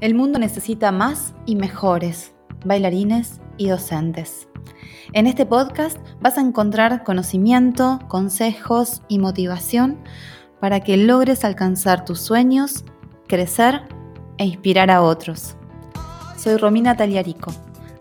El 0.00 0.14
mundo 0.14 0.38
necesita 0.38 0.92
más 0.92 1.34
y 1.44 1.56
mejores 1.56 2.32
bailarines 2.64 3.40
y 3.58 3.68
docentes. 3.68 4.48
En 5.12 5.26
este 5.26 5.44
podcast 5.44 5.98
vas 6.20 6.38
a 6.38 6.40
encontrar 6.40 7.04
conocimiento, 7.04 7.98
consejos 8.08 9.02
y 9.08 9.18
motivación 9.18 9.98
para 10.58 10.80
que 10.80 10.96
logres 10.96 11.44
alcanzar 11.44 12.04
tus 12.04 12.20
sueños, 12.20 12.84
crecer 13.26 13.82
e 14.38 14.46
inspirar 14.46 14.90
a 14.90 15.02
otros. 15.02 15.56
Soy 16.36 16.56
Romina 16.56 16.96
Taliarico. 16.96 17.52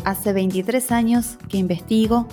Hace 0.05 0.31
23 0.31 0.91
años 0.93 1.37
que 1.49 1.57
investigo, 1.57 2.27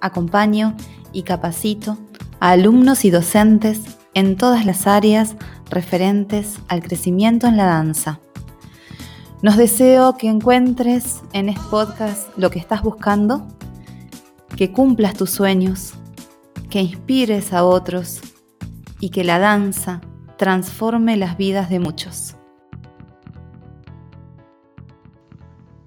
acompaño 0.00 0.74
y 1.12 1.24
capacito 1.24 1.98
a 2.40 2.52
alumnos 2.52 3.04
y 3.04 3.10
docentes 3.10 3.82
en 4.14 4.36
todas 4.36 4.64
las 4.64 4.86
áreas 4.86 5.36
referentes 5.68 6.58
al 6.68 6.82
crecimiento 6.82 7.46
en 7.46 7.58
la 7.58 7.66
danza. 7.66 8.20
Nos 9.42 9.56
deseo 9.56 10.18
que 10.18 10.28
encuentres 10.28 11.22
en 11.32 11.48
este 11.48 11.62
podcast 11.70 12.28
lo 12.36 12.50
que 12.50 12.58
estás 12.58 12.82
buscando, 12.82 13.48
que 14.54 14.70
cumplas 14.70 15.14
tus 15.14 15.30
sueños, 15.30 15.94
que 16.68 16.82
inspires 16.82 17.54
a 17.54 17.64
otros 17.64 18.20
y 19.00 19.08
que 19.08 19.24
la 19.24 19.38
danza 19.38 20.02
transforme 20.36 21.16
las 21.16 21.38
vidas 21.38 21.70
de 21.70 21.80
muchos. 21.80 22.36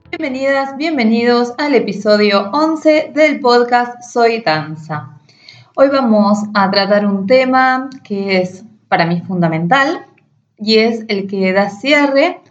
Bienvenidas, 0.09 0.75
bienvenidos 0.75 1.53
al 1.59 1.75
episodio 1.75 2.49
11 2.53 3.11
del 3.13 3.39
podcast 3.39 4.01
Soy 4.01 4.41
Danza. 4.41 5.19
Hoy 5.75 5.89
vamos 5.89 6.39
a 6.55 6.71
tratar 6.71 7.05
un 7.05 7.27
tema 7.27 7.91
que 8.03 8.41
es 8.41 8.65
para 8.87 9.05
mí 9.05 9.21
fundamental 9.21 10.07
y 10.57 10.79
es 10.79 11.05
el 11.07 11.27
que 11.27 11.53
da 11.53 11.69
cierre 11.69 12.41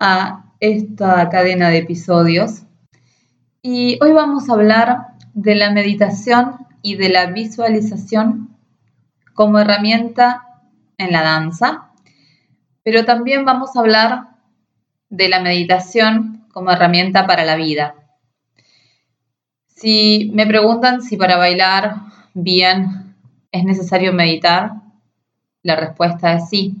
a 0.00 0.46
esta 0.60 1.28
cadena 1.28 1.70
de 1.70 1.78
episodios. 1.78 2.62
Y 3.62 3.98
hoy 4.02 4.12
vamos 4.12 4.48
a 4.48 4.54
hablar 4.54 5.08
de 5.34 5.54
la 5.54 5.70
meditación 5.70 6.56
y 6.82 6.96
de 6.96 7.08
la 7.10 7.26
visualización 7.26 8.56
como 9.34 9.58
herramienta 9.58 10.62
en 10.96 11.12
la 11.12 11.22
danza, 11.22 11.90
pero 12.82 13.04
también 13.04 13.44
vamos 13.44 13.76
a 13.76 13.80
hablar 13.80 14.28
de 15.10 15.28
la 15.28 15.40
meditación 15.40 16.46
como 16.52 16.70
herramienta 16.70 17.26
para 17.26 17.44
la 17.44 17.56
vida. 17.56 17.94
Si 19.68 20.32
me 20.34 20.46
preguntan 20.46 21.02
si 21.02 21.16
para 21.16 21.36
bailar 21.36 21.96
bien 22.34 23.14
es 23.52 23.64
necesario 23.64 24.12
meditar, 24.12 24.72
la 25.62 25.76
respuesta 25.76 26.34
es 26.34 26.48
sí. 26.48 26.76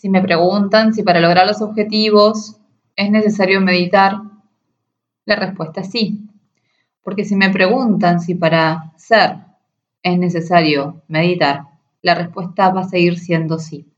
Si 0.00 0.08
me 0.08 0.22
preguntan 0.22 0.94
si 0.94 1.02
para 1.02 1.20
lograr 1.20 1.46
los 1.46 1.60
objetivos 1.60 2.56
es 2.96 3.10
necesario 3.10 3.60
meditar, 3.60 4.16
la 5.26 5.36
respuesta 5.36 5.82
es 5.82 5.90
sí. 5.90 6.26
Porque 7.02 7.26
si 7.26 7.36
me 7.36 7.50
preguntan 7.50 8.18
si 8.18 8.34
para 8.34 8.94
ser 8.96 9.36
es 10.02 10.18
necesario 10.18 11.02
meditar, 11.06 11.64
la 12.00 12.14
respuesta 12.14 12.70
va 12.70 12.80
a 12.80 12.88
seguir 12.88 13.18
siendo 13.18 13.58
sí. 13.58 13.92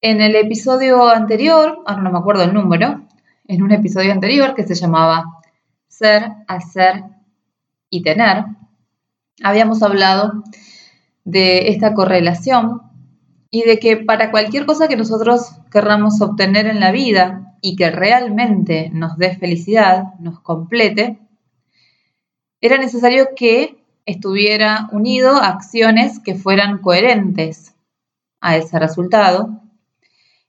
En 0.00 0.20
el 0.20 0.34
episodio 0.34 1.08
anterior, 1.08 1.78
ahora 1.86 2.02
no 2.02 2.10
me 2.10 2.18
acuerdo 2.18 2.42
el 2.42 2.52
número, 2.52 3.06
en 3.46 3.62
un 3.62 3.70
episodio 3.70 4.10
anterior 4.10 4.56
que 4.56 4.66
se 4.66 4.74
llamaba 4.74 5.40
Ser, 5.86 6.32
Hacer 6.48 7.04
y 7.88 8.02
Tener, 8.02 8.44
habíamos 9.44 9.84
hablado 9.84 10.42
de 11.22 11.68
esta 11.68 11.94
correlación 11.94 12.89
y 13.50 13.64
de 13.64 13.78
que 13.78 13.96
para 13.96 14.30
cualquier 14.30 14.64
cosa 14.64 14.88
que 14.88 14.96
nosotros 14.96 15.52
querramos 15.70 16.20
obtener 16.20 16.66
en 16.66 16.80
la 16.80 16.92
vida 16.92 17.56
y 17.60 17.76
que 17.76 17.90
realmente 17.90 18.90
nos 18.92 19.16
dé 19.18 19.36
felicidad, 19.36 20.14
nos 20.20 20.40
complete, 20.40 21.18
era 22.60 22.78
necesario 22.78 23.30
que 23.34 23.82
estuviera 24.06 24.88
unido 24.92 25.36
a 25.36 25.48
acciones 25.48 26.20
que 26.20 26.34
fueran 26.34 26.78
coherentes 26.78 27.74
a 28.40 28.56
ese 28.56 28.78
resultado 28.78 29.60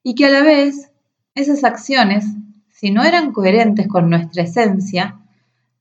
y 0.03 0.15
que 0.15 0.25
a 0.25 0.29
la 0.29 0.41
vez 0.41 0.91
esas 1.35 1.63
acciones, 1.63 2.25
si 2.69 2.91
no 2.91 3.03
eran 3.03 3.31
coherentes 3.31 3.87
con 3.87 4.09
nuestra 4.09 4.43
esencia, 4.43 5.19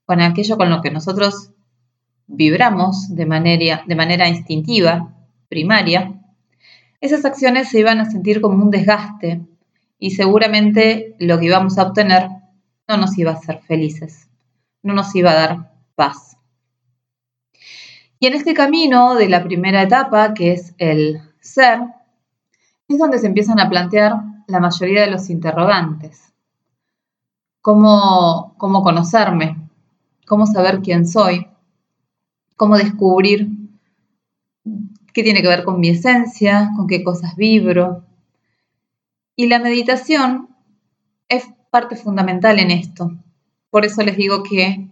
con 0.04 0.20
aquello 0.20 0.56
con 0.56 0.70
lo 0.70 0.80
que 0.82 0.90
nosotros 0.90 1.50
vibramos 2.26 3.14
de 3.14 3.26
manera, 3.26 3.82
de 3.86 3.94
manera 3.94 4.28
instintiva, 4.28 5.14
primaria, 5.48 6.19
esas 7.00 7.24
acciones 7.24 7.70
se 7.70 7.80
iban 7.80 7.98
a 8.00 8.10
sentir 8.10 8.40
como 8.40 8.62
un 8.62 8.70
desgaste 8.70 9.40
y 9.98 10.12
seguramente 10.12 11.16
lo 11.18 11.38
que 11.38 11.46
íbamos 11.46 11.78
a 11.78 11.84
obtener 11.84 12.28
no 12.88 12.96
nos 12.96 13.16
iba 13.18 13.30
a 13.30 13.34
hacer 13.34 13.60
felices, 13.60 14.28
no 14.82 14.94
nos 14.94 15.14
iba 15.14 15.30
a 15.30 15.34
dar 15.34 15.72
paz. 15.94 16.36
Y 18.18 18.26
en 18.26 18.34
este 18.34 18.52
camino 18.52 19.14
de 19.14 19.28
la 19.28 19.42
primera 19.42 19.82
etapa, 19.82 20.34
que 20.34 20.52
es 20.52 20.74
el 20.76 21.22
ser, 21.40 21.80
es 22.86 22.98
donde 22.98 23.18
se 23.18 23.26
empiezan 23.26 23.60
a 23.60 23.68
plantear 23.70 24.14
la 24.46 24.60
mayoría 24.60 25.02
de 25.02 25.10
los 25.10 25.30
interrogantes. 25.30 26.32
¿Cómo, 27.62 28.54
cómo 28.58 28.82
conocerme? 28.82 29.56
¿Cómo 30.26 30.46
saber 30.46 30.80
quién 30.80 31.06
soy? 31.06 31.46
¿Cómo 32.56 32.76
descubrir 32.76 33.48
qué 35.12 35.22
tiene 35.22 35.42
que 35.42 35.48
ver 35.48 35.64
con 35.64 35.80
mi 35.80 35.90
esencia, 35.90 36.70
con 36.76 36.86
qué 36.86 37.02
cosas 37.02 37.36
vibro. 37.36 38.04
Y 39.36 39.46
la 39.46 39.58
meditación 39.58 40.48
es 41.28 41.44
parte 41.70 41.96
fundamental 41.96 42.58
en 42.58 42.70
esto. 42.70 43.12
Por 43.70 43.84
eso 43.84 44.02
les 44.02 44.16
digo 44.16 44.42
que 44.42 44.88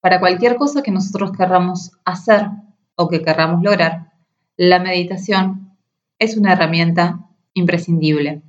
para 0.00 0.20
cualquier 0.20 0.56
cosa 0.56 0.82
que 0.82 0.90
nosotros 0.90 1.32
querramos 1.36 1.92
hacer 2.04 2.48
o 2.96 3.08
que 3.08 3.22
querramos 3.22 3.62
lograr, 3.62 4.12
la 4.56 4.78
meditación 4.78 5.76
es 6.18 6.36
una 6.36 6.52
herramienta 6.52 7.28
imprescindible. 7.54 8.42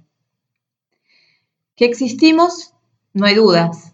Que 1.75 1.85
existimos, 1.85 2.73
no 3.13 3.25
hay 3.25 3.35
dudas. 3.35 3.93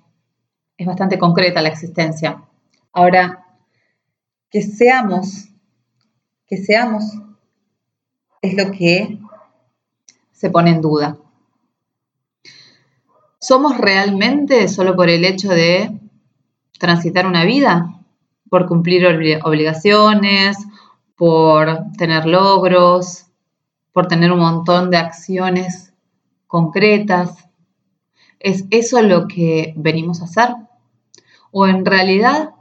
Es 0.77 0.87
bastante 0.87 1.17
concreta 1.17 1.61
la 1.61 1.69
existencia. 1.69 2.43
Ahora, 2.91 3.45
que 4.49 4.61
seamos 4.61 5.48
que 6.49 6.57
seamos 6.57 7.03
es 8.41 8.55
lo 8.55 8.71
que 8.71 9.19
se 10.31 10.49
pone 10.49 10.71
en 10.71 10.81
duda. 10.81 11.17
¿Somos 13.39 13.77
realmente 13.77 14.67
solo 14.67 14.95
por 14.95 15.09
el 15.09 15.25
hecho 15.25 15.49
de 15.49 15.97
transitar 16.79 17.27
una 17.27 17.45
vida? 17.45 18.01
¿Por 18.49 18.65
cumplir 18.67 19.05
obligaciones? 19.43 20.57
¿Por 21.15 21.91
tener 21.97 22.25
logros? 22.25 23.27
¿Por 23.93 24.07
tener 24.07 24.31
un 24.31 24.39
montón 24.39 24.89
de 24.89 24.97
acciones 24.97 25.93
concretas? 26.47 27.47
¿Es 28.39 28.65
eso 28.71 29.01
lo 29.03 29.27
que 29.27 29.73
venimos 29.77 30.21
a 30.21 30.25
hacer? 30.25 30.55
¿O 31.51 31.67
en 31.67 31.85
realidad 31.85 32.51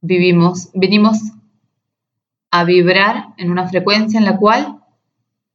vivimos, 0.00 0.68
venimos 0.74 1.18
a 2.56 2.62
vibrar 2.62 3.34
en 3.36 3.50
una 3.50 3.66
frecuencia 3.66 4.16
en 4.16 4.24
la 4.24 4.36
cual 4.36 4.78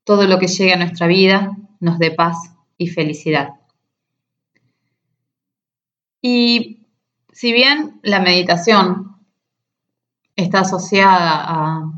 todo 0.04 0.28
lo 0.28 0.38
que 0.38 0.48
llegue 0.48 0.74
a 0.74 0.78
nuestra 0.78 1.08
vida 1.08 1.56
nos 1.80 1.98
dé 1.98 2.12
paz 2.12 2.36
y 2.78 2.88
felicidad. 2.88 3.52
Y 6.22 6.86
si 7.32 7.54
bien 7.54 8.02
la 8.04 8.20
meditación 8.20 9.16
está 10.36 10.60
asociada 10.60 11.90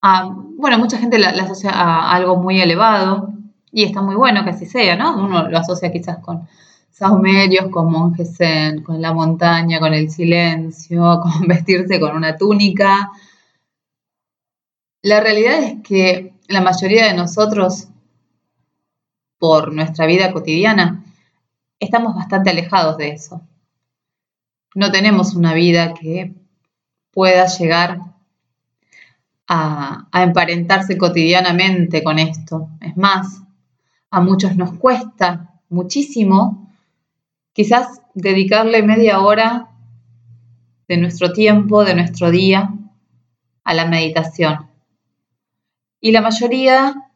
a, 0.00 0.28
bueno, 0.58 0.78
mucha 0.78 0.98
gente 0.98 1.18
la, 1.18 1.30
asocia 1.30 1.70
a 1.70 2.12
algo 2.12 2.36
muy 2.36 2.60
elevado 2.60 3.32
y 3.72 3.82
está 3.82 4.00
muy 4.00 4.14
bueno 4.14 4.44
que 4.44 4.50
así 4.50 4.66
sea, 4.66 4.94
¿no? 4.94 5.16
Uno 5.16 5.48
lo 5.48 5.58
asocia 5.58 5.90
quizás 5.90 6.18
con 6.18 6.46
saumerios, 6.88 7.68
con 7.68 7.90
monjes 7.90 8.38
con 8.84 9.02
la 9.02 9.12
montaña, 9.12 9.80
con 9.80 9.92
el 9.92 10.08
silencio, 10.08 11.18
con 11.20 11.48
vestirse 11.48 11.98
con 11.98 12.14
una 12.14 12.36
túnica, 12.36 13.10
la 15.04 15.20
realidad 15.20 15.62
es 15.62 15.82
que 15.82 16.32
la 16.48 16.62
mayoría 16.62 17.04
de 17.04 17.12
nosotros, 17.12 17.88
por 19.38 19.70
nuestra 19.74 20.06
vida 20.06 20.32
cotidiana, 20.32 21.04
estamos 21.78 22.14
bastante 22.14 22.48
alejados 22.48 22.96
de 22.96 23.10
eso. 23.10 23.42
No 24.74 24.90
tenemos 24.90 25.34
una 25.34 25.52
vida 25.52 25.92
que 25.92 26.32
pueda 27.10 27.44
llegar 27.44 28.00
a, 29.46 30.08
emparentarse 30.14 30.96
cotidianamente 30.96 32.02
con 32.02 32.18
esto. 32.18 32.70
Es 32.80 32.96
más, 32.96 33.42
a 34.10 34.22
muchos 34.22 34.56
nos 34.56 34.72
cuesta 34.72 35.60
muchísimo 35.68 36.74
quizás 37.52 38.00
dedicarle 38.14 38.82
media 38.82 39.20
hora 39.20 39.68
de 40.88 40.96
nuestro 40.96 41.34
tiempo, 41.34 41.84
de 41.84 41.94
nuestro 41.94 42.30
día, 42.30 42.72
a 43.64 43.74
la 43.74 43.84
meditación 43.84 44.73
y 46.04 46.12
la 46.12 46.20
mayoría 46.20 47.10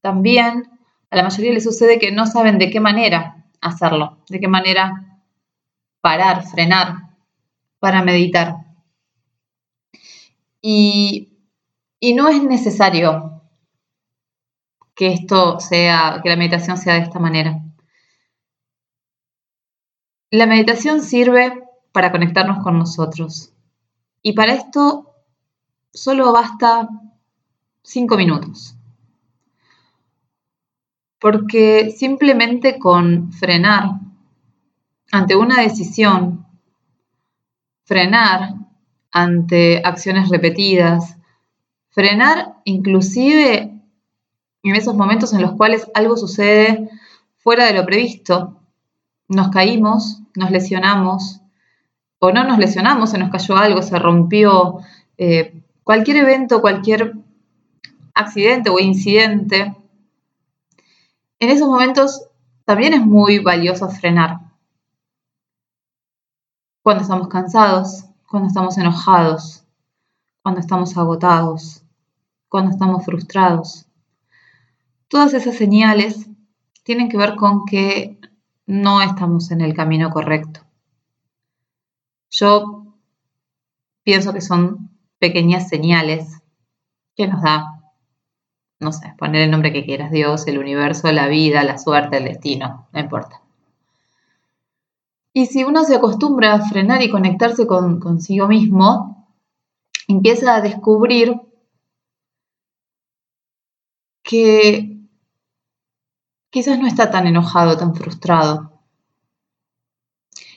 también 0.00 0.78
a 1.10 1.16
la 1.16 1.24
mayoría 1.24 1.52
le 1.54 1.60
sucede 1.60 1.98
que 1.98 2.12
no 2.12 2.24
saben 2.24 2.56
de 2.56 2.70
qué 2.70 2.78
manera 2.78 3.48
hacerlo, 3.60 4.18
de 4.28 4.38
qué 4.38 4.46
manera 4.46 5.18
parar, 6.00 6.46
frenar 6.46 7.16
para 7.80 8.04
meditar. 8.04 8.58
Y, 10.60 11.32
y 11.98 12.14
no 12.14 12.28
es 12.28 12.44
necesario 12.44 13.42
que 14.94 15.08
esto 15.08 15.58
sea, 15.58 16.20
que 16.22 16.28
la 16.28 16.36
meditación 16.36 16.76
sea 16.76 16.94
de 16.94 17.00
esta 17.00 17.18
manera. 17.18 17.60
La 20.30 20.46
meditación 20.46 21.02
sirve 21.02 21.64
para 21.90 22.12
conectarnos 22.12 22.62
con 22.62 22.78
nosotros. 22.78 23.52
Y 24.22 24.34
para 24.34 24.52
esto 24.52 25.12
solo 25.92 26.32
basta 26.32 26.88
cinco 27.82 28.16
minutos. 28.16 28.76
Porque 31.20 31.90
simplemente 31.96 32.78
con 32.78 33.32
frenar 33.32 33.90
ante 35.12 35.36
una 35.36 35.60
decisión, 35.60 36.46
frenar 37.84 38.54
ante 39.12 39.82
acciones 39.84 40.30
repetidas, 40.30 41.16
frenar 41.90 42.60
inclusive 42.64 43.78
en 44.62 44.76
esos 44.76 44.94
momentos 44.94 45.32
en 45.32 45.42
los 45.42 45.52
cuales 45.52 45.86
algo 45.94 46.16
sucede 46.16 46.88
fuera 47.36 47.66
de 47.66 47.74
lo 47.74 47.84
previsto, 47.84 48.60
nos 49.28 49.50
caímos, 49.50 50.22
nos 50.34 50.50
lesionamos, 50.50 51.40
o 52.18 52.30
no 52.30 52.44
nos 52.44 52.58
lesionamos, 52.58 53.10
se 53.10 53.18
nos 53.18 53.30
cayó 53.30 53.56
algo, 53.56 53.82
se 53.82 53.98
rompió, 53.98 54.78
eh, 55.18 55.62
cualquier 55.82 56.18
evento, 56.18 56.60
cualquier 56.60 57.14
accidente 58.14 58.70
o 58.70 58.78
incidente, 58.78 59.76
en 61.38 61.50
esos 61.50 61.68
momentos 61.68 62.28
también 62.64 62.94
es 62.94 63.04
muy 63.04 63.38
valioso 63.38 63.88
frenar. 63.88 64.40
Cuando 66.82 67.02
estamos 67.02 67.28
cansados, 67.28 68.04
cuando 68.28 68.48
estamos 68.48 68.78
enojados, 68.78 69.64
cuando 70.42 70.60
estamos 70.60 70.96
agotados, 70.96 71.82
cuando 72.48 72.70
estamos 72.70 73.04
frustrados. 73.04 73.86
Todas 75.08 75.34
esas 75.34 75.56
señales 75.56 76.28
tienen 76.82 77.08
que 77.08 77.16
ver 77.16 77.36
con 77.36 77.64
que 77.64 78.18
no 78.66 79.00
estamos 79.00 79.50
en 79.50 79.60
el 79.60 79.74
camino 79.74 80.10
correcto. 80.10 80.60
Yo 82.30 82.96
pienso 84.02 84.32
que 84.32 84.40
son 84.40 84.90
pequeñas 85.18 85.68
señales 85.68 86.42
que 87.14 87.26
nos 87.26 87.42
da, 87.42 87.71
no 88.82 88.92
sé, 88.92 89.14
poner 89.16 89.42
el 89.42 89.50
nombre 89.50 89.72
que 89.72 89.84
quieras, 89.84 90.10
Dios, 90.10 90.46
el 90.46 90.58
universo, 90.58 91.10
la 91.12 91.28
vida, 91.28 91.62
la 91.64 91.78
suerte, 91.78 92.18
el 92.18 92.24
destino, 92.24 92.88
no 92.92 93.00
importa. 93.00 93.40
Y 95.32 95.46
si 95.46 95.64
uno 95.64 95.84
se 95.84 95.96
acostumbra 95.96 96.52
a 96.52 96.60
frenar 96.60 97.02
y 97.02 97.10
conectarse 97.10 97.66
con, 97.66 98.00
consigo 98.00 98.48
mismo, 98.48 99.26
empieza 100.08 100.56
a 100.56 100.60
descubrir 100.60 101.40
que 104.22 104.98
quizás 106.50 106.78
no 106.78 106.86
está 106.86 107.10
tan 107.10 107.26
enojado, 107.26 107.76
tan 107.76 107.94
frustrado. 107.94 108.72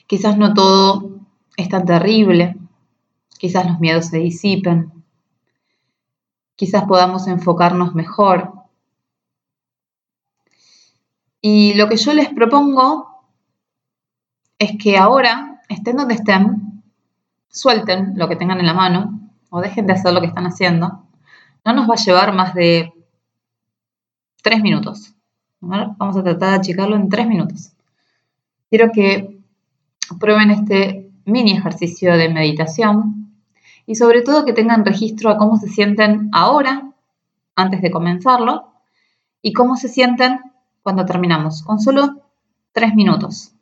Quizás 0.06 0.36
no 0.36 0.52
todo 0.52 1.20
es 1.56 1.68
tan 1.68 1.86
terrible. 1.86 2.56
Quizás 3.38 3.66
los 3.66 3.80
miedos 3.80 4.06
se 4.06 4.18
disipen. 4.18 4.95
Quizás 6.56 6.84
podamos 6.84 7.26
enfocarnos 7.26 7.94
mejor. 7.94 8.52
Y 11.40 11.74
lo 11.74 11.88
que 11.88 11.96
yo 11.96 12.12
les 12.12 12.30
propongo 12.30 13.24
es 14.58 14.72
que 14.82 14.96
ahora, 14.96 15.60
estén 15.68 15.96
donde 15.96 16.14
estén, 16.14 16.82
suelten 17.48 18.14
lo 18.16 18.28
que 18.28 18.36
tengan 18.36 18.58
en 18.58 18.66
la 18.66 18.74
mano 18.74 19.30
o 19.50 19.60
dejen 19.60 19.86
de 19.86 19.92
hacer 19.92 20.12
lo 20.12 20.20
que 20.20 20.26
están 20.26 20.46
haciendo. 20.46 21.06
No 21.64 21.72
nos 21.72 21.88
va 21.88 21.94
a 21.94 22.04
llevar 22.04 22.34
más 22.34 22.54
de 22.54 22.92
tres 24.42 24.60
minutos 24.60 25.16
vamos 25.60 26.16
a 26.16 26.22
tratar 26.22 26.50
de 26.50 26.56
achicarlo 26.56 26.96
en 26.96 27.08
tres 27.08 27.26
minutos. 27.26 27.72
Quiero 28.68 28.90
que 28.92 29.38
prueben 30.18 30.50
este 30.50 31.10
mini 31.24 31.52
ejercicio 31.52 32.16
de 32.16 32.28
meditación 32.28 33.25
y 33.86 33.94
sobre 33.94 34.22
todo 34.22 34.44
que 34.44 34.52
tengan 34.52 34.84
registro 34.84 35.30
a 35.30 35.38
cómo 35.38 35.56
se 35.56 35.68
sienten 35.68 36.28
ahora, 36.32 36.92
antes 37.54 37.80
de 37.80 37.90
comenzarlo, 37.90 38.72
y 39.40 39.52
cómo 39.52 39.76
se 39.76 39.88
sienten 39.88 40.40
cuando 40.82 41.06
terminamos, 41.06 41.62
con 41.62 41.78
solo 41.78 42.22
tres 42.72 42.94
minutos. 42.94 43.54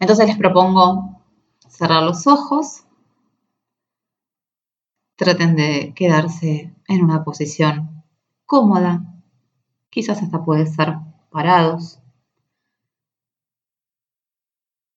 Entonces 0.00 0.26
les 0.26 0.38
propongo 0.38 1.22
cerrar 1.68 2.02
los 2.02 2.26
ojos, 2.26 2.84
traten 5.16 5.54
de 5.56 5.92
quedarse 5.94 6.74
en 6.88 7.04
una 7.04 7.24
posición 7.24 8.04
cómoda, 8.46 9.02
quizás 9.90 10.22
hasta 10.22 10.44
puede 10.44 10.66
ser 10.66 10.96
parados. 11.30 12.00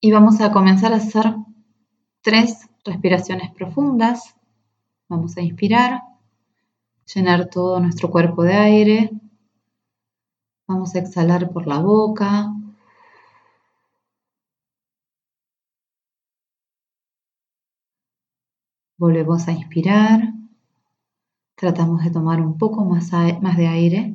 Y 0.00 0.12
vamos 0.12 0.40
a 0.40 0.50
comenzar 0.50 0.94
a 0.94 0.96
hacer 0.96 1.36
tres 2.22 2.69
respiraciones 2.84 3.50
profundas. 3.52 4.36
Vamos 5.08 5.36
a 5.36 5.42
inspirar, 5.42 6.02
llenar 7.12 7.48
todo 7.50 7.80
nuestro 7.80 8.10
cuerpo 8.10 8.42
de 8.42 8.54
aire. 8.54 9.10
Vamos 10.66 10.94
a 10.94 11.00
exhalar 11.00 11.50
por 11.50 11.66
la 11.66 11.78
boca. 11.78 12.54
Volvemos 18.96 19.48
a 19.48 19.52
inspirar. 19.52 20.32
Tratamos 21.56 22.04
de 22.04 22.10
tomar 22.10 22.40
un 22.40 22.56
poco 22.56 22.84
más, 22.84 23.10
más 23.42 23.56
de 23.56 23.66
aire. 23.66 24.14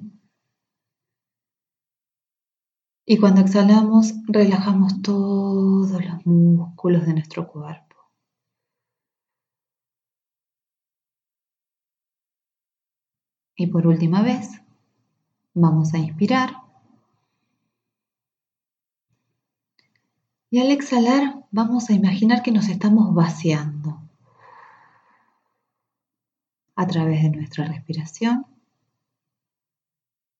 Y 3.07 3.18
cuando 3.18 3.41
exhalamos, 3.41 4.15
relajamos 4.27 5.01
todos 5.03 5.91
los 5.91 6.25
músculos 6.25 7.06
de 7.06 7.13
nuestro 7.13 7.47
cuerpo. 7.47 7.84
Y 13.56 13.68
por 13.68 13.88
última 13.88 14.22
vez, 14.22 14.62
vamos 15.54 15.94
a 15.94 15.98
inspirar. 15.98 16.62
Y 20.50 20.59
al 20.59 20.71
exhalar, 20.71 21.45
vamos 21.52 21.90
a 21.90 21.94
imaginar 21.94 22.44
que 22.44 22.52
nos 22.52 22.68
estamos 22.69 23.14
vaciando 23.14 24.02
a 26.76 26.88
través 26.88 27.24
de 27.24 27.30
nuestra 27.30 27.66
respiración. 27.66 28.45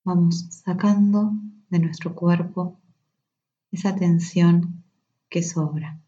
Vamos 0.04 0.48
sacando 0.52 1.32
de 1.70 1.80
nuestro 1.80 2.14
cuerpo 2.14 2.80
esa 3.72 3.96
tensión 3.96 4.84
que 5.30 5.42
sobra. 5.42 6.00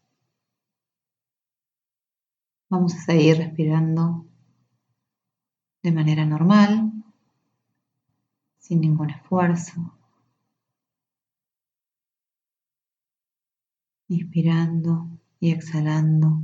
Vamos 2.70 2.94
a 2.94 2.98
seguir 2.98 3.38
respirando 3.38 4.26
de 5.82 5.92
manera 5.92 6.24
normal, 6.26 6.87
sin 8.68 8.82
ningún 8.82 9.08
esfuerzo. 9.08 9.94
Inspirando 14.08 15.08
y 15.40 15.52
exhalando 15.52 16.42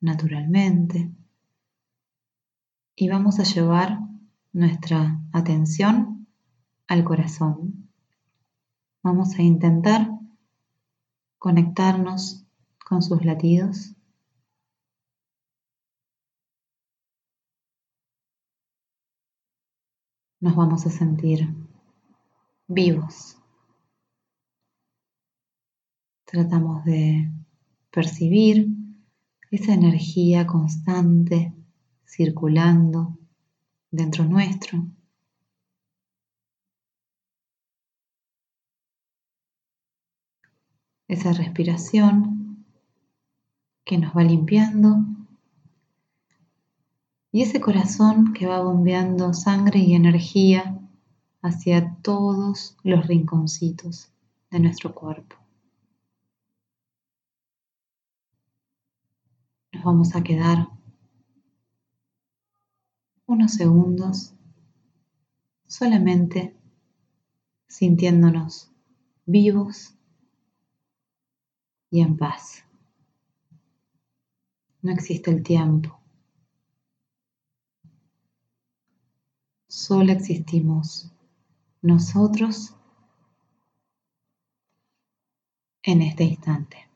naturalmente. 0.00 1.10
Y 2.94 3.08
vamos 3.08 3.40
a 3.40 3.42
llevar 3.42 3.98
nuestra 4.52 5.20
atención 5.32 6.28
al 6.86 7.02
corazón. 7.02 7.88
Vamos 9.02 9.34
a 9.36 9.42
intentar 9.42 10.12
conectarnos 11.38 12.44
con 12.84 13.02
sus 13.02 13.24
latidos. 13.24 13.96
Nos 20.42 20.56
vamos 20.56 20.84
a 20.86 20.90
sentir 20.90 21.48
vivos. 22.66 23.38
Tratamos 26.24 26.84
de 26.84 27.30
percibir 27.92 28.66
esa 29.52 29.72
energía 29.72 30.44
constante 30.44 31.52
circulando 32.04 33.16
dentro 33.92 34.24
nuestro. 34.24 34.84
esa 41.06 41.34
respiración 41.34 42.64
que 43.84 43.98
nos 43.98 44.16
va 44.16 44.24
limpiando 44.24 45.04
y 47.32 47.40
ese 47.40 47.62
corazón 47.62 48.34
que 48.34 48.46
va 48.46 48.60
bombeando 48.60 49.32
sangre 49.32 49.80
y 49.80 49.94
energía 49.94 50.78
hacia 51.40 51.96
todos 52.02 52.76
los 52.82 53.06
rinconcitos 53.06 54.12
de 54.50 54.60
nuestro 54.60 54.94
cuerpo. 54.94 55.36
Nos 59.72 59.82
vamos 59.82 60.14
a 60.14 60.22
quedar 60.22 60.68
unos 63.24 63.54
segundos 63.54 64.34
solamente 65.66 66.54
sintiéndonos 67.66 68.70
vivos 69.24 69.94
y 71.90 72.02
en 72.02 72.18
paz. 72.18 72.66
No 74.82 74.92
existe 74.92 75.30
el 75.30 75.42
tiempo. 75.42 76.01
Solo 79.84 80.12
existimos 80.12 81.10
nosotros 81.82 82.72
en 85.82 86.02
este 86.02 86.22
instante. 86.22 86.88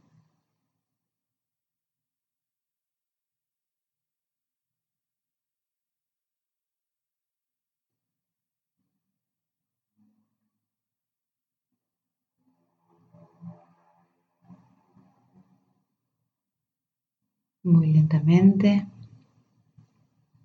Muy 17.64 17.92
lentamente 17.92 18.86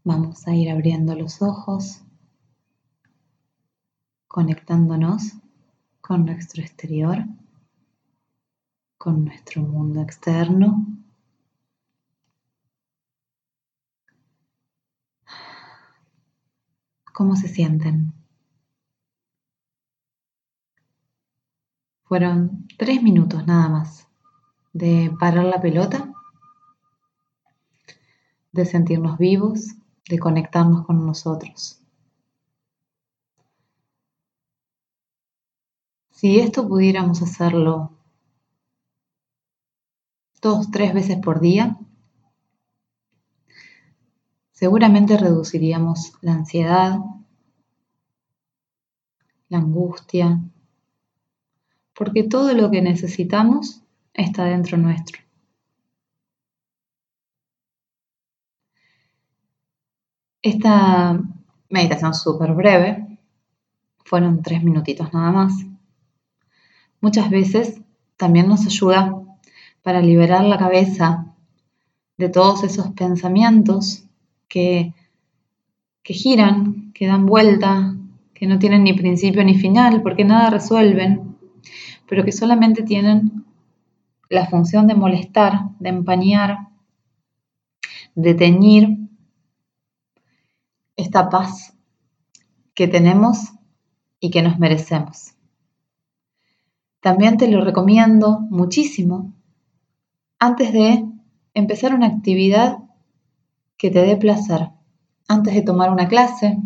vamos 0.04 0.48
a 0.48 0.56
ir 0.56 0.72
abriendo 0.72 1.14
los 1.14 1.44
ojos, 1.44 2.02
conectándonos 4.32 5.34
con 6.00 6.24
nuestro 6.24 6.62
exterior, 6.62 7.18
con 8.98 9.26
nuestro 9.26 9.62
mundo 9.62 10.02
externo. 10.02 10.86
¿Cómo 17.14 17.36
se 17.36 17.50
sienten? 17.50 18.14
Fueron 22.06 22.70
tres 22.78 23.04
minutos 23.04 23.46
nada 23.46 23.68
más 23.68 24.08
de 24.72 25.14
parar 25.20 25.44
la 25.44 25.60
pelota 25.60 26.10
de 28.54 28.66
sentirnos 28.66 29.18
vivos, 29.18 29.76
de 30.08 30.20
conectarnos 30.20 30.86
con 30.86 31.06
nosotros. 31.06 31.81
Si 36.22 36.40
esto 36.40 36.68
pudiéramos 36.68 37.20
hacerlo 37.24 37.98
dos, 40.40 40.70
tres 40.70 40.94
veces 40.94 41.18
por 41.18 41.40
día, 41.40 41.80
seguramente 44.52 45.18
reduciríamos 45.18 46.14
la 46.22 46.34
ansiedad, 46.34 47.00
la 49.50 49.58
angustia, 49.58 50.40
porque 51.96 52.22
todo 52.22 52.54
lo 52.54 52.70
que 52.70 52.84
necesitamos 52.84 53.82
está 54.14 54.46
dentro 54.46 54.78
nuestro. 54.78 55.24
Esta 60.44 61.20
meditación 61.70 62.14
súper 62.14 62.54
breve, 62.54 63.18
fueron 64.06 64.44
tres 64.44 64.64
minutitos 64.64 65.12
nada 65.12 65.32
más. 65.32 65.71
Muchas 67.02 67.32
veces 67.32 67.82
también 68.16 68.48
nos 68.48 68.66
ayuda 68.68 69.16
para 69.82 70.02
liberar 70.02 70.46
la 70.46 70.60
cabeza 70.60 71.34
de 72.18 72.30
todos 72.30 72.64
esos 72.64 72.92
pensamientos 72.92 74.06
que, 74.48 74.94
que 76.04 76.14
giran, 76.14 76.92
que 76.94 77.08
dan 77.08 77.26
vuelta, 77.26 77.96
que 78.36 78.46
no 78.46 78.60
tienen 78.60 78.84
ni 78.84 78.94
principio 78.94 79.44
ni 79.44 79.58
final, 79.58 80.04
porque 80.04 80.24
nada 80.24 80.52
resuelven, 80.52 81.36
pero 82.08 82.24
que 82.24 82.32
solamente 82.32 82.84
tienen 82.84 83.46
la 84.30 84.46
función 84.46 84.86
de 84.86 84.94
molestar, 84.94 85.70
de 85.80 85.90
empañar, 85.90 86.70
de 88.14 88.36
teñir 88.36 88.98
esta 90.96 91.30
paz 91.30 91.76
que 92.76 92.88
tenemos 92.88 93.54
y 94.20 94.30
que 94.30 94.44
nos 94.44 94.60
merecemos. 94.60 95.34
También 97.02 97.38
te 97.38 97.48
lo 97.48 97.66
recomiendo 97.66 98.42
muchísimo. 98.52 99.34
Antes 100.38 100.72
de 100.72 101.04
empezar 101.56 101.96
una 101.96 102.06
actividad 102.06 102.78
que 103.76 103.90
te 103.90 104.04
dé 104.04 104.18
placer, 104.18 104.70
antes 105.28 105.56
de 105.56 105.64
tomar 105.64 105.90
una 105.90 106.08
clase, 106.08 106.58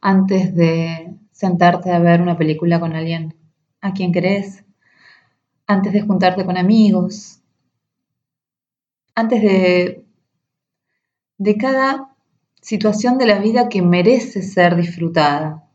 antes 0.00 0.54
de 0.56 1.14
sentarte 1.30 1.92
a 1.92 2.00
ver 2.00 2.20
una 2.20 2.36
película 2.36 2.80
con 2.80 2.94
alguien 2.94 3.36
a 3.80 3.92
quien 3.92 4.12
querés, 4.12 4.64
antes 5.68 5.92
de 5.92 6.00
juntarte 6.00 6.44
con 6.44 6.56
amigos, 6.56 7.40
antes 9.14 9.42
de, 9.42 10.04
de 11.38 11.56
cada 11.56 12.16
situación 12.60 13.16
de 13.16 13.26
la 13.26 13.38
vida 13.38 13.68
que 13.68 13.80
merece 13.80 14.42
ser 14.42 14.74
disfrutada. 14.74 15.68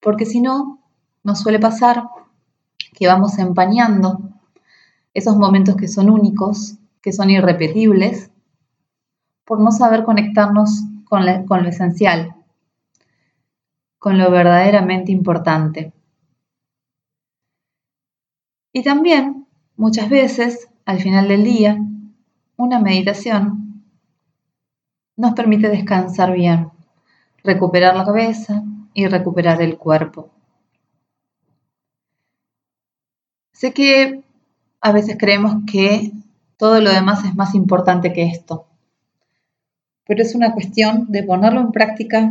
Porque 0.00 0.26
si 0.26 0.42
no, 0.42 0.82
nos 1.24 1.40
suele 1.40 1.58
pasar 1.58 2.04
que 2.96 3.06
vamos 3.06 3.38
empañando 3.38 4.20
esos 5.12 5.36
momentos 5.36 5.76
que 5.76 5.86
son 5.86 6.08
únicos, 6.08 6.78
que 7.02 7.12
son 7.12 7.28
irrepetibles, 7.28 8.30
por 9.44 9.60
no 9.60 9.70
saber 9.70 10.02
conectarnos 10.02 10.82
con, 11.04 11.22
con 11.46 11.62
lo 11.62 11.68
esencial, 11.68 12.34
con 13.98 14.16
lo 14.16 14.30
verdaderamente 14.30 15.12
importante. 15.12 15.92
Y 18.72 18.82
también, 18.82 19.46
muchas 19.76 20.08
veces, 20.08 20.68
al 20.86 20.98
final 21.00 21.28
del 21.28 21.44
día, 21.44 21.78
una 22.56 22.80
meditación 22.80 23.84
nos 25.16 25.34
permite 25.34 25.68
descansar 25.68 26.32
bien, 26.32 26.70
recuperar 27.44 27.94
la 27.94 28.06
cabeza 28.06 28.62
y 28.94 29.06
recuperar 29.06 29.60
el 29.60 29.76
cuerpo. 29.76 30.35
Sé 33.56 33.72
que 33.72 34.22
a 34.82 34.92
veces 34.92 35.16
creemos 35.18 35.62
que 35.66 36.12
todo 36.58 36.78
lo 36.82 36.92
demás 36.92 37.24
es 37.24 37.34
más 37.34 37.54
importante 37.54 38.12
que 38.12 38.24
esto, 38.24 38.66
pero 40.06 40.22
es 40.22 40.34
una 40.34 40.52
cuestión 40.52 41.06
de 41.10 41.22
ponerlo 41.22 41.60
en 41.60 41.72
práctica 41.72 42.30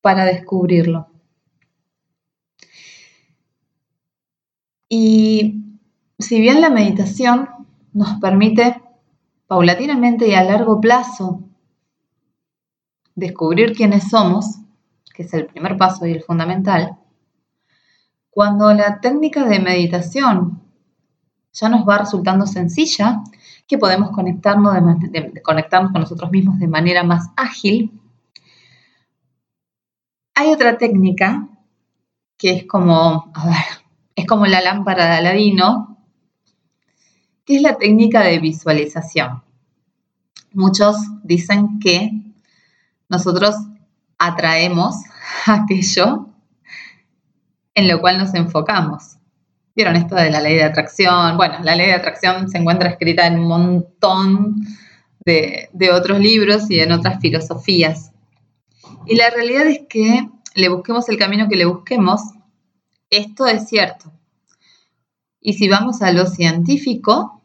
para 0.00 0.24
descubrirlo. 0.24 1.06
Y 4.88 5.62
si 6.18 6.40
bien 6.40 6.60
la 6.60 6.68
meditación 6.68 7.48
nos 7.92 8.18
permite 8.18 8.82
paulatinamente 9.46 10.26
y 10.26 10.34
a 10.34 10.42
largo 10.42 10.80
plazo 10.80 11.44
descubrir 13.14 13.72
quiénes 13.76 14.08
somos, 14.08 14.58
que 15.14 15.22
es 15.22 15.32
el 15.32 15.46
primer 15.46 15.76
paso 15.76 16.06
y 16.06 16.12
el 16.12 16.24
fundamental, 16.24 16.98
cuando 18.34 18.74
la 18.74 19.00
técnica 19.00 19.44
de 19.44 19.60
meditación 19.60 20.60
ya 21.52 21.68
nos 21.68 21.88
va 21.88 21.98
resultando 21.98 22.46
sencilla, 22.46 23.22
que 23.68 23.78
podemos 23.78 24.10
conectarnos, 24.10 24.76
conectarnos 25.44 25.92
con 25.92 26.00
nosotros 26.00 26.32
mismos 26.32 26.58
de 26.58 26.66
manera 26.66 27.04
más 27.04 27.28
ágil, 27.36 28.00
hay 30.34 30.52
otra 30.52 30.76
técnica 30.78 31.48
que 32.36 32.50
es 32.50 32.66
como, 32.66 33.32
es 34.16 34.26
como 34.26 34.46
la 34.46 34.60
lámpara 34.60 35.06
de 35.06 35.12
Aladino, 35.12 35.96
que 37.44 37.56
es 37.56 37.62
la 37.62 37.78
técnica 37.78 38.22
de 38.22 38.40
visualización. 38.40 39.44
Muchos 40.52 40.96
dicen 41.22 41.78
que 41.78 42.10
nosotros 43.08 43.54
atraemos 44.18 44.96
aquello 45.46 46.33
en 47.74 47.88
lo 47.88 48.00
cual 48.00 48.18
nos 48.18 48.34
enfocamos. 48.34 49.16
¿Vieron 49.74 49.96
esto 49.96 50.14
de 50.14 50.30
la 50.30 50.40
ley 50.40 50.54
de 50.54 50.64
atracción? 50.64 51.36
Bueno, 51.36 51.58
la 51.62 51.74
ley 51.74 51.88
de 51.88 51.94
atracción 51.94 52.48
se 52.48 52.58
encuentra 52.58 52.90
escrita 52.90 53.26
en 53.26 53.40
un 53.40 53.48
montón 53.48 54.56
de, 55.24 55.68
otros 55.92 56.20
libros 56.20 56.70
y 56.70 56.78
en 56.78 56.92
otras 56.92 57.20
filosofías. 57.20 58.12
Y 59.06 59.16
la 59.16 59.30
realidad 59.30 59.66
es 59.66 59.80
que 59.88 60.28
le 60.54 60.68
busquemos 60.68 61.08
el 61.08 61.18
camino 61.18 61.48
que 61.48 61.56
le 61.56 61.64
busquemos, 61.64 62.20
esto 63.10 63.46
es 63.46 63.68
cierto. 63.68 64.12
Y 65.40 65.54
si 65.54 65.68
vamos 65.68 66.02
a 66.02 66.12
lo 66.12 66.26
científico, 66.26 67.42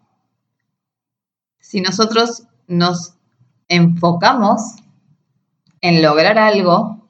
si 1.59 1.81
nosotros 1.81 2.43
nos 2.67 3.15
enfocamos 3.67 4.61
en 5.81 6.01
lograr 6.01 6.37
algo, 6.37 7.07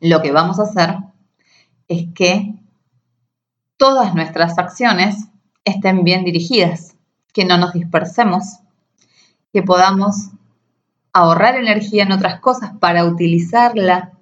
lo 0.00 0.22
que 0.22 0.32
vamos 0.32 0.60
a 0.60 0.64
hacer 0.64 1.09
es 1.90 2.06
que 2.14 2.54
todas 3.76 4.14
nuestras 4.14 4.56
acciones 4.58 5.26
estén 5.64 6.04
bien 6.04 6.24
dirigidas, 6.24 6.96
que 7.32 7.44
no 7.44 7.58
nos 7.58 7.72
dispersemos, 7.72 8.60
que 9.52 9.64
podamos 9.64 10.30
ahorrar 11.12 11.56
energía 11.56 12.04
en 12.04 12.12
otras 12.12 12.38
cosas 12.38 12.70
para 12.78 13.04
utilizarla 13.04 14.12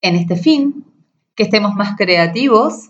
en 0.00 0.16
este 0.16 0.36
fin, 0.36 0.86
que 1.34 1.42
estemos 1.42 1.74
más 1.74 1.94
creativos, 1.94 2.88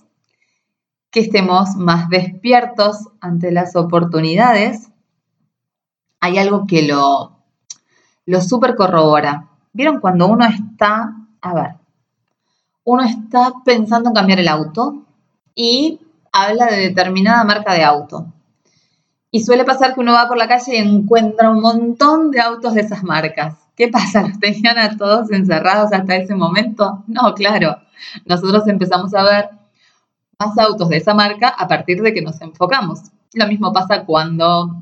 que 1.10 1.20
estemos 1.20 1.74
más 1.74 2.08
despiertos 2.08 3.08
ante 3.20 3.50
las 3.50 3.74
oportunidades. 3.74 4.90
Hay 6.20 6.38
algo 6.38 6.68
que 6.68 6.82
lo, 6.82 7.36
lo 8.26 8.40
super 8.40 8.76
corrobora. 8.76 9.48
¿Vieron 9.72 9.98
cuando 9.98 10.28
uno 10.28 10.46
está, 10.46 11.16
a 11.40 11.54
ver, 11.54 11.81
uno 12.84 13.02
está 13.04 13.52
pensando 13.64 14.08
en 14.08 14.14
cambiar 14.14 14.40
el 14.40 14.48
auto 14.48 15.04
y 15.54 16.00
habla 16.32 16.66
de 16.66 16.88
determinada 16.88 17.44
marca 17.44 17.74
de 17.74 17.84
auto? 17.84 18.26
Y 19.30 19.42
suele 19.42 19.64
pasar 19.64 19.94
que 19.94 20.00
uno 20.00 20.12
va 20.12 20.28
por 20.28 20.36
la 20.36 20.48
calle 20.48 20.76
y 20.76 20.78
encuentra 20.78 21.50
un 21.50 21.60
montón 21.60 22.30
de 22.30 22.40
autos 22.40 22.74
de 22.74 22.82
esas 22.82 23.02
marcas. 23.02 23.56
¿Qué 23.74 23.88
pasa? 23.88 24.22
¿Los 24.22 24.38
tenían 24.38 24.78
a 24.78 24.96
todos 24.96 25.30
encerrados 25.30 25.92
hasta 25.92 26.16
ese 26.16 26.34
momento? 26.34 27.02
No, 27.06 27.32
claro. 27.34 27.78
Nosotros 28.26 28.68
empezamos 28.68 29.14
a 29.14 29.22
ver 29.22 29.50
más 30.38 30.58
autos 30.58 30.88
de 30.90 30.98
esa 30.98 31.14
marca 31.14 31.48
a 31.48 31.66
partir 31.66 32.02
de 32.02 32.12
que 32.12 32.20
nos 32.20 32.40
enfocamos. 32.42 33.00
Lo 33.32 33.46
mismo 33.46 33.72
pasa 33.72 34.04
cuando, 34.04 34.76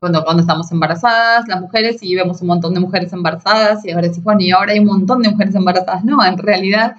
cuando, 0.00 0.24
cuando 0.24 0.42
estamos 0.42 0.70
embarazadas, 0.72 1.46
las 1.48 1.60
mujeres, 1.60 2.02
y 2.02 2.14
vemos 2.14 2.40
un 2.42 2.48
montón 2.48 2.74
de 2.74 2.80
mujeres 2.80 3.12
embarazadas, 3.12 3.84
y 3.84 3.90
ahora 3.90 4.08
decimos, 4.08 4.24
bueno, 4.24 4.40
y 4.42 4.50
ahora 4.50 4.72
hay 4.72 4.78
un 4.80 4.86
montón 4.86 5.22
de 5.22 5.30
mujeres 5.30 5.54
embarazadas. 5.54 6.04
No, 6.04 6.24
en 6.24 6.38
realidad 6.38 6.96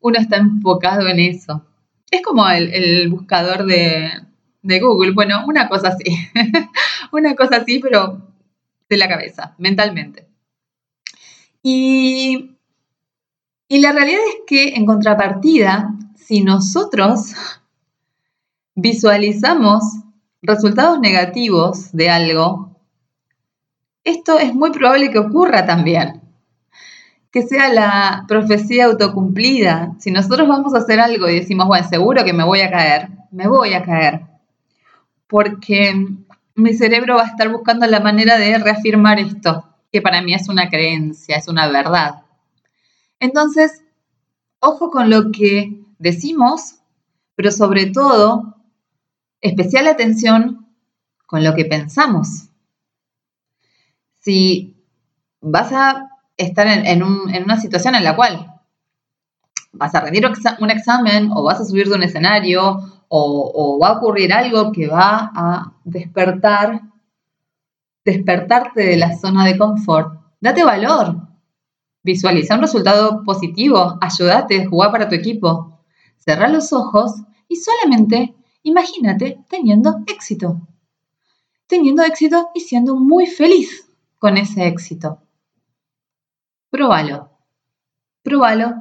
uno 0.00 0.18
está 0.18 0.36
enfocado 0.36 1.06
en 1.08 1.18
eso. 1.18 1.64
Es 2.10 2.22
como 2.22 2.48
el 2.48 3.08
buscador 3.10 3.66
de, 3.66 4.10
de 4.62 4.80
Google. 4.80 5.12
Bueno, 5.12 5.44
una 5.46 5.68
cosa 5.68 5.88
así, 5.88 6.04
una 7.12 7.34
cosa 7.34 7.56
así, 7.56 7.78
pero 7.80 8.20
de 8.88 8.96
la 8.96 9.08
cabeza, 9.08 9.54
mentalmente. 9.58 10.28
Y, 11.62 12.56
y 13.68 13.80
la 13.80 13.92
realidad 13.92 14.20
es 14.28 14.42
que 14.46 14.74
en 14.74 14.86
contrapartida, 14.86 15.94
si 16.16 16.42
nosotros 16.42 17.32
visualizamos 18.74 19.82
resultados 20.42 21.00
negativos 21.00 21.92
de 21.92 22.10
algo, 22.10 22.76
esto 24.04 24.38
es 24.38 24.54
muy 24.54 24.70
probable 24.70 25.10
que 25.10 25.18
ocurra 25.18 25.66
también. 25.66 26.22
Que 27.30 27.42
sea 27.42 27.72
la 27.72 28.24
profecía 28.26 28.86
autocumplida. 28.86 29.94
Si 29.98 30.10
nosotros 30.10 30.48
vamos 30.48 30.74
a 30.74 30.78
hacer 30.78 30.98
algo 30.98 31.28
y 31.28 31.40
decimos, 31.40 31.66
bueno, 31.66 31.86
seguro 31.86 32.24
que 32.24 32.32
me 32.32 32.44
voy 32.44 32.60
a 32.60 32.70
caer, 32.70 33.08
me 33.30 33.46
voy 33.46 33.74
a 33.74 33.82
caer 33.82 34.28
porque 35.28 35.94
mi 36.54 36.74
cerebro 36.74 37.16
va 37.16 37.22
a 37.22 37.28
estar 37.28 37.48
buscando 37.50 37.86
la 37.86 38.00
manera 38.00 38.38
de 38.38 38.58
reafirmar 38.58 39.20
esto, 39.20 39.64
que 39.92 40.02
para 40.02 40.22
mí 40.22 40.34
es 40.34 40.48
una 40.48 40.68
creencia, 40.68 41.36
es 41.36 41.46
una 41.46 41.68
verdad. 41.68 42.22
Entonces, 43.20 43.82
ojo 44.58 44.90
con 44.90 45.10
lo 45.10 45.30
que 45.30 45.84
decimos, 45.98 46.76
pero 47.36 47.52
sobre 47.52 47.86
todo, 47.86 48.56
especial 49.40 49.86
atención 49.86 50.66
con 51.26 51.44
lo 51.44 51.54
que 51.54 51.64
pensamos. 51.64 52.48
Si 54.18 54.76
vas 55.40 55.72
a 55.72 56.08
estar 56.36 56.66
en, 56.66 57.02
una 57.02 57.60
situación 57.60 57.94
en 57.94 58.04
la 58.04 58.16
cual 58.16 58.54
vas 59.72 59.94
a 59.94 60.00
rendir 60.00 60.24
un 60.60 60.70
examen 60.70 61.30
o 61.32 61.42
vas 61.42 61.60
a 61.60 61.64
subir 61.64 61.88
de 61.88 61.96
un 61.96 62.02
escenario 62.02 62.78
o, 63.08 63.78
va 63.80 63.88
a 63.88 63.92
ocurrir 63.98 64.32
algo 64.32 64.72
que 64.72 64.86
va 64.86 65.30
a 65.34 65.72
despertar, 65.84 66.82
despertarte 68.04 68.82
de 68.82 68.96
la 68.96 69.16
zona 69.16 69.46
de 69.46 69.56
confort, 69.56 70.20
date 70.40 70.64
valor. 70.64 71.28
Visualiza 72.02 72.54
un 72.54 72.62
resultado 72.62 73.22
positivo, 73.24 73.98
ayúdate, 74.00 74.66
jugar 74.66 74.92
para 74.92 75.08
tu 75.08 75.14
equipo. 75.14 75.82
Cerra 76.16 76.48
los 76.48 76.72
ojos 76.72 77.12
y 77.48 77.56
solamente 77.56 78.34
imagínate 78.68 79.38
teniendo 79.48 80.04
éxito. 80.06 80.60
Teniendo 81.66 82.02
éxito 82.02 82.50
y 82.54 82.60
siendo 82.60 82.96
muy 82.96 83.26
feliz 83.26 83.88
con 84.18 84.36
ese 84.36 84.66
éxito. 84.66 85.22
Próbalo. 86.70 87.30
Próbalo 88.22 88.74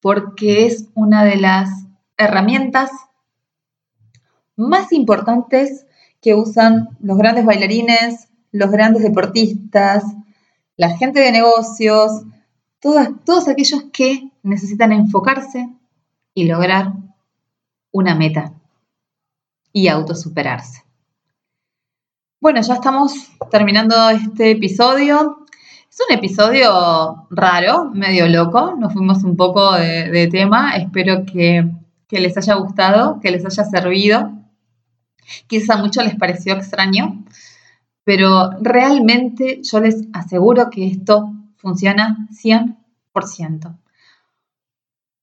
porque 0.00 0.66
es 0.66 0.88
una 0.94 1.24
de 1.24 1.36
las 1.36 1.68
herramientas 2.16 2.90
más 4.56 4.92
importantes 4.92 5.86
que 6.20 6.34
usan 6.34 6.88
los 7.00 7.16
grandes 7.16 7.44
bailarines, 7.44 8.28
los 8.50 8.70
grandes 8.70 9.02
deportistas, 9.02 10.04
la 10.76 10.96
gente 10.96 11.20
de 11.20 11.32
negocios, 11.32 12.24
todos 12.80 13.48
aquellos 13.48 13.84
que 13.92 14.30
necesitan 14.42 14.92
enfocarse 14.92 15.68
y 16.34 16.46
lograr 16.46 16.92
una 17.92 18.14
meta 18.14 18.61
y 19.72 19.88
autosuperarse. 19.88 20.82
Bueno, 22.40 22.60
ya 22.60 22.74
estamos 22.74 23.12
terminando 23.50 24.10
este 24.10 24.50
episodio. 24.50 25.46
Es 25.88 25.98
un 26.08 26.16
episodio 26.16 27.28
raro, 27.30 27.90
medio 27.92 28.26
loco, 28.28 28.74
nos 28.76 28.92
fuimos 28.92 29.22
un 29.24 29.36
poco 29.36 29.74
de, 29.74 30.28
tema, 30.30 30.76
espero 30.76 31.24
que, 31.24 31.70
que 32.08 32.20
les 32.20 32.36
haya 32.36 32.54
gustado, 32.54 33.20
que 33.20 33.30
les 33.30 33.44
haya 33.44 33.64
servido. 33.64 34.32
Quizás 35.46 35.76
a 35.76 35.80
muchos 35.80 36.04
les 36.04 36.16
pareció 36.16 36.54
extraño, 36.54 37.24
pero 38.04 38.50
realmente 38.60 39.60
yo 39.62 39.80
les 39.80 40.08
aseguro 40.12 40.70
que 40.70 40.88
esto 40.88 41.32
funciona 41.56 42.26
100%. 42.42 43.81